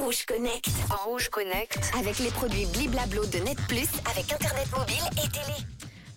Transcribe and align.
Rouge 0.00 0.24
Connect. 0.24 0.68
En 0.90 1.10
Rouge 1.10 1.28
Connect. 1.28 1.78
Avec 1.98 2.18
les 2.20 2.30
produits 2.30 2.66
Bliblablo 2.72 3.24
de 3.26 3.38
Net 3.38 3.58
Plus 3.68 3.88
avec 4.10 4.32
Internet 4.32 4.66
mobile 4.76 5.02
et 5.12 5.28
télé. 5.28 5.56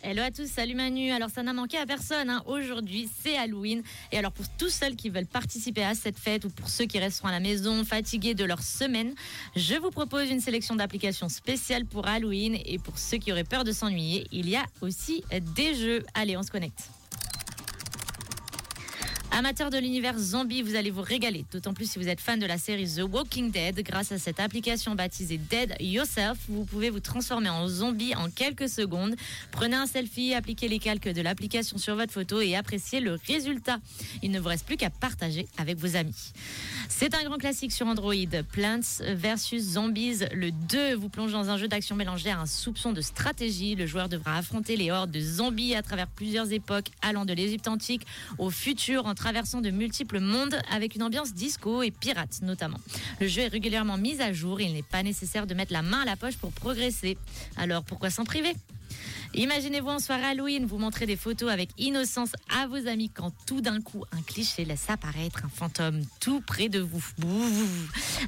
Hello 0.02 0.22
à 0.22 0.32
tous, 0.32 0.48
salut 0.50 0.74
Manu. 0.76 1.12
Alors 1.12 1.30
ça 1.30 1.44
n'a 1.44 1.54
manqué 1.54 1.78
à 1.78 1.86
personne. 1.86 2.30
hein. 2.30 2.44
Aujourd'hui, 2.46 3.10
c'est 3.24 3.38
Halloween. 3.38 3.84
Et 4.12 4.18
alors 4.18 4.32
pour 4.32 4.46
tous 4.58 4.70
ceux 4.70 4.92
qui 4.96 5.10
veulent 5.10 5.28
participer 5.28 5.84
à 5.84 5.96
cette 5.96 6.18
fête 6.18 6.46
ou 6.46 6.50
pour 6.50 6.70
ceux 6.70 6.86
qui 6.86 6.98
resteront 7.00 7.28
à 7.28 7.32
la 7.32 7.40
maison 7.40 7.84
fatigués 7.84 8.34
de 8.36 8.46
leur 8.46 8.62
semaine, 8.62 9.14
je 9.56 9.76
vous 9.76 9.92
propose 9.92 10.30
une 10.30 10.40
sélection 10.42 10.76
d'applications 10.76 11.30
spéciales 11.30 11.86
pour 11.86 12.08
Halloween. 12.08 12.58
Et 12.66 12.80
pour 12.80 12.98
ceux 12.98 13.18
qui 13.18 13.32
auraient 13.32 13.44
peur 13.44 13.64
de 13.64 13.72
s'ennuyer, 13.72 14.28
il 14.32 14.50
y 14.50 14.56
a 14.56 14.64
aussi 14.82 15.24
des 15.56 15.76
jeux. 15.76 16.06
Allez, 16.14 16.38
on 16.38 16.44
se 16.44 16.52
connecte. 16.52 16.90
Amateurs 19.36 19.72
de 19.72 19.80
l'univers 19.80 20.20
zombie, 20.20 20.62
vous 20.62 20.76
allez 20.76 20.92
vous 20.92 21.02
régaler, 21.02 21.44
d'autant 21.52 21.74
plus 21.74 21.90
si 21.90 21.98
vous 21.98 22.08
êtes 22.08 22.22
fan 22.22 22.38
de 22.40 22.46
la 22.46 22.60
série 22.60 22.86
The 22.86 23.02
Walking 23.02 23.50
Dead. 23.50 23.82
Grâce 23.82 24.12
à 24.12 24.20
cette 24.20 24.40
application 24.40 24.94
baptisée 24.94 25.40
Dead 25.40 25.76
Yourself, 25.80 26.38
vous 26.50 26.66
pouvez 26.66 26.92
vous 26.92 27.00
transformer 27.00 27.50
en 27.50 27.68
zombie 27.68 28.14
en 28.14 28.30
quelques 28.30 28.70
secondes. 28.70 29.16
Prenez 29.50 29.76
un 29.76 29.88
selfie, 29.88 30.36
appliquez 30.36 30.68
les 30.68 30.78
calques 30.78 31.10
de 31.10 31.22
l'application 31.24 31.80
sur 31.80 31.96
votre 31.96 32.14
photo 32.14 32.42
et 32.42 32.56
appréciez 32.56 33.00
le 33.00 33.18
résultat. 33.26 33.80
Il 34.22 34.30
ne 34.30 34.40
vous 34.40 34.50
reste 34.50 34.68
plus 34.68 34.78
qu'à 34.78 34.92
partager 34.92 35.48
avec 35.58 35.80
vos 35.80 35.96
amis. 35.96 36.32
C'est 36.88 37.16
un 37.16 37.24
grand 37.24 37.40
classique 37.40 37.72
sur 37.72 37.88
Android. 37.88 38.14
Plants 38.52 39.02
vs 39.02 39.58
Zombies, 39.58 40.20
le 40.32 40.52
2 40.52 40.94
vous 40.94 41.10
plonge 41.10 41.32
dans 41.32 41.50
un 41.50 41.58
jeu 41.58 41.68
d'action 41.68 41.96
mélangé 41.96 42.30
à 42.30 42.40
un 42.40 42.46
soupçon 42.46 42.94
de 42.94 43.02
stratégie. 43.02 43.74
Le 43.74 43.88
joueur 43.88 44.10
devra 44.10 44.38
affronter 44.38 44.78
les 44.78 44.92
hordes 44.92 45.10
de 45.10 45.20
zombies 45.20 45.74
à 45.74 45.82
travers 45.82 46.06
plusieurs 46.08 46.52
époques, 46.52 46.92
allant 47.02 47.26
de 47.26 47.34
l'Égypte 47.34 47.68
antique 47.68 48.06
au 48.38 48.52
futur 48.52 49.08
traversant 49.24 49.62
de 49.62 49.70
multiples 49.70 50.20
mondes 50.20 50.60
avec 50.70 50.96
une 50.96 51.04
ambiance 51.04 51.34
disco 51.34 51.82
et 51.82 51.92
pirate 51.92 52.42
notamment. 52.42 52.76
Le 53.22 53.28
jeu 53.30 53.44
est 53.44 53.48
régulièrement 53.48 53.96
mis 53.96 54.22
à 54.22 54.34
jour 54.34 54.60
et 54.60 54.66
il 54.66 54.74
n'est 54.74 54.84
pas 54.84 55.02
nécessaire 55.02 55.48
de 55.48 55.54
mettre 55.54 55.72
la 55.72 55.82
main 55.82 56.02
à 56.02 56.06
la 56.06 56.18
poche 56.18 56.36
pour 56.36 56.52
progresser. 56.52 57.18
Alors 57.56 57.86
pourquoi 57.86 58.10
s'en 58.10 58.26
priver? 58.26 58.54
Imaginez-vous 59.36 59.90
en 59.90 59.98
soirée 60.00 60.26
Halloween, 60.26 60.66
vous 60.66 60.78
montrez 60.78 61.08
des 61.08 61.16
photos 61.16 61.52
avec 61.52 61.70
innocence 61.80 62.30
à 62.56 62.68
vos 62.68 62.88
amis 62.88 63.10
quand 63.10 63.32
tout 63.48 63.62
d'un 63.62 63.82
coup 63.82 64.04
un 64.12 64.22
cliché 64.22 64.64
laisse 64.64 64.88
apparaître 64.90 65.44
un 65.44 65.50
fantôme 65.50 66.02
tout 66.20 66.40
près 66.40 66.70
de 66.70 66.80
vous. 66.80 67.04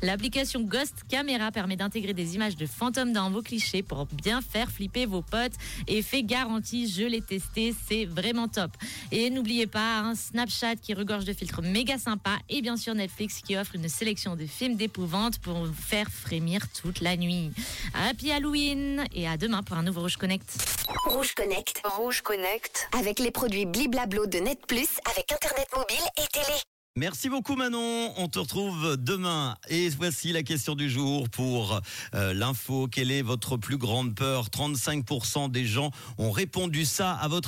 L'application 0.02 0.62
Ghost 0.62 1.04
Camera 1.08 1.52
permet 1.52 1.76
d'intégrer 1.76 2.14
des 2.14 2.34
images 2.34 2.56
de 2.56 2.66
fantômes 2.66 3.14
dans 3.14 3.30
vos 3.30 3.44
clichés 3.44 3.84
pour 3.84 4.08
bien 4.08 4.42
faire 4.42 4.72
flipper 4.72 5.06
vos 5.06 5.22
potes. 5.22 5.54
Effet 5.88 6.24
garanti, 6.24 6.88
je 6.92 7.04
l'ai 7.04 7.22
testé, 7.22 7.76
c'est 7.88 8.06
vraiment 8.06 8.48
top. 8.48 8.72
Et 9.12 9.30
n'oubliez 9.30 9.68
pas 9.68 10.00
un 10.00 10.16
Snapchat 10.16 10.78
qui 10.78 10.96
regorge 10.96 11.26
de 11.26 11.34
filtres 11.34 11.62
méga 11.62 12.00
sympas 12.00 12.38
et 12.50 12.64
bien 12.64 12.78
sûr 12.78 12.96
Netflix 12.96 13.42
qui 13.42 13.56
offre 13.56 13.76
une 13.76 13.90
sélection 13.90 14.36
de 14.36 14.48
films 14.48 14.76
d'épouvante 14.76 15.38
pour 15.38 15.66
vous 15.66 15.74
faire 15.74 16.10
frémir 16.10 16.68
toute 16.82 17.02
la 17.02 17.16
nuit. 17.16 17.52
Happy 17.94 18.32
Halloween 18.32 19.04
et 19.14 19.28
à 19.28 19.38
demain 19.38 19.62
pour 19.62 19.78
un 19.78 19.84
nouveau 19.84 20.02
Rouge 20.02 20.18
Connect. 20.18 20.95
Rouge 21.04 21.34
Connect. 21.34 21.82
Rouge 21.84 22.22
Connect. 22.22 22.88
Avec 22.98 23.20
les 23.20 23.32
produits 23.32 23.66
Bliblablo 23.66 24.26
de 24.28 24.40
Net 24.40 24.66
Plus 24.68 24.88
avec 25.12 25.32
Internet 25.32 25.68
mobile 25.76 26.06
et 26.18 26.28
télé. 26.32 26.58
Merci 26.98 27.28
beaucoup 27.28 27.58
Manon, 27.58 28.14
on 28.16 28.30
te 28.30 28.40
retrouve 28.40 28.96
demain 28.96 29.58
et 29.68 29.90
voici 29.90 30.32
la 30.32 30.44
question 30.44 30.76
du 30.76 30.90
jour 30.90 31.28
pour 31.28 31.82
euh, 32.14 32.34
l'info. 32.34 32.88
Quelle 32.90 33.12
est 33.12 33.22
votre 33.22 33.58
plus 33.58 33.76
grande 33.76 34.16
peur? 34.16 34.48
35% 34.48 35.52
des 35.52 35.66
gens 35.66 35.92
ont 36.18 36.32
répondu 36.32 36.86
ça 36.86 37.12
à 37.12 37.28
votre 37.28 37.44